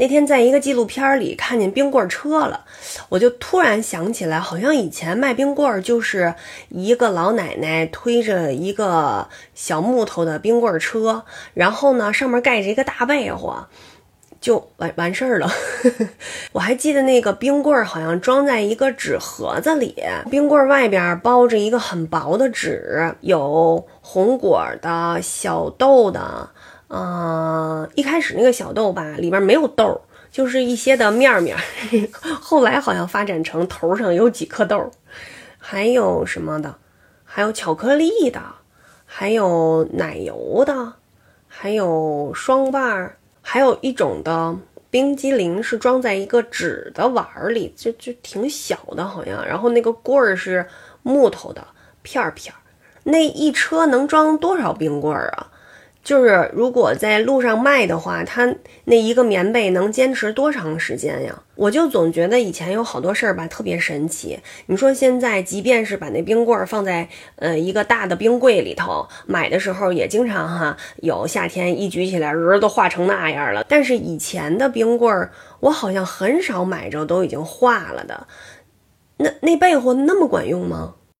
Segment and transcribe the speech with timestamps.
[0.00, 2.64] 那天在一个纪录片里看见冰棍车了，
[3.10, 6.34] 我就突然想起来，好像以前卖冰棍就是
[6.70, 13.68] 一个老奶奶推着一个小木头的冰棍车，然后呢上面盖着一个大被窝，
[14.40, 15.50] 就完完事儿了。
[16.52, 19.94] 我还记得那个冰棍儿好像装在一个纸盒子里，
[20.30, 26.48] 冰棍儿外边包着一个很薄的纸，有红果的、小豆的。
[26.92, 30.00] 嗯，一开始那个小豆吧，里边没有豆，
[30.32, 31.56] 就是一些的面面。
[32.40, 34.90] 后来好像发展成头上有几颗豆，
[35.56, 36.74] 还有什么的，
[37.24, 38.42] 还有巧克力的，
[39.06, 40.94] 还有奶油的，
[41.46, 44.56] 还有双瓣儿，还有一种的
[44.90, 49.46] 冰激凌是装在一个纸的碗儿里，就就挺小的，好像。
[49.46, 50.66] 然后那个棍儿是
[51.04, 51.64] 木头的
[52.02, 52.58] 片儿片儿，
[53.04, 55.46] 那一车能装多少冰棍儿啊？
[56.02, 58.54] 就是如果在路上卖的话，它
[58.84, 61.42] 那一个棉被能坚持多长时间呀？
[61.56, 64.38] 我就总觉得以前有好多事儿吧，特别神奇。
[64.66, 73.64] 你说现在，即便是把那冰棍儿放在呃一个大的冰柜里头，买的时候也经常哈有夏天一举起来人都化成那样了。
[73.68, 75.30] 但是以前的冰棍儿，
[75.60, 78.26] 我好像很少买着都已经化了的。
[79.18, 80.94] 那那被窝那么管用吗？